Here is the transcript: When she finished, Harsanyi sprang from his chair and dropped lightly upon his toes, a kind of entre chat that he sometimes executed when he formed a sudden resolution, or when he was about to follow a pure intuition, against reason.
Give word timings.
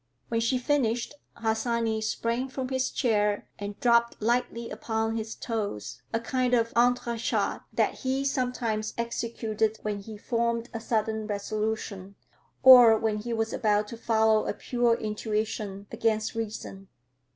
When 0.29 0.39
she 0.39 0.57
finished, 0.57 1.13
Harsanyi 1.37 2.01
sprang 2.01 2.49
from 2.49 2.69
his 2.69 2.89
chair 2.89 3.47
and 3.59 3.79
dropped 3.79 4.19
lightly 4.19 4.71
upon 4.71 5.15
his 5.15 5.35
toes, 5.35 6.01
a 6.11 6.19
kind 6.19 6.55
of 6.55 6.73
entre 6.75 7.17
chat 7.19 7.61
that 7.71 7.99
he 7.99 8.25
sometimes 8.25 8.95
executed 8.97 9.77
when 9.83 9.99
he 9.99 10.17
formed 10.17 10.69
a 10.73 10.79
sudden 10.79 11.27
resolution, 11.27 12.15
or 12.63 12.97
when 12.97 13.19
he 13.19 13.31
was 13.31 13.53
about 13.53 13.87
to 13.89 13.95
follow 13.97 14.47
a 14.47 14.53
pure 14.55 14.95
intuition, 14.95 15.85
against 15.91 16.33
reason. 16.33 16.87